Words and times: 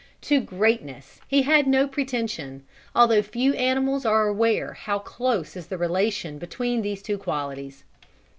To 0.21 0.39
greatness, 0.41 1.21
he 1.27 1.43
had 1.43 1.67
no 1.67 1.87
pretension, 1.87 2.63
although 2.95 3.21
few 3.21 3.53
animals 3.53 4.03
are 4.03 4.27
aware 4.27 4.73
how 4.73 4.97
close 4.97 5.55
is 5.55 5.67
the 5.67 5.77
relation 5.77 6.39
between 6.39 6.81
these 6.81 7.03
two 7.03 7.19
qualities. 7.19 7.83